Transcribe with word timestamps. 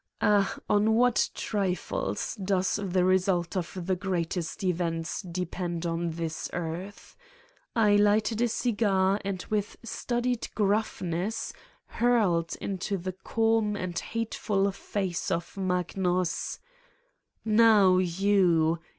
ah, 0.21 0.57
on 0.67 0.95
what 0.95 1.29
trifles 1.35 2.33
does 2.43 2.79
the 2.83 3.05
result 3.05 3.55
of 3.55 3.85
the 3.85 3.95
greatest 3.95 4.63
events 4.63 5.21
depend 5.21 5.85
on 5.85 6.09
this 6.13 6.49
earth 6.53 7.15
1 7.73 7.85
I 7.85 7.95
lighted 7.97 8.41
a 8.41 8.47
cigar 8.47 9.21
and 9.23 9.39
248 9.39 9.41
Satan's 9.43 9.51
with 9.51 9.77
studied 9.87 10.47
gruffness 10.55 11.53
hurled 11.85 12.55
into 12.59 12.97
the 12.97 13.13
calm 13.13 13.75
and 13.75 13.99
hateful 13.99 14.71
face 14.71 15.29
of 15.29 15.55
Magnus: 15.55 16.57
"Now, 17.45 17.99
you! 17.99 18.79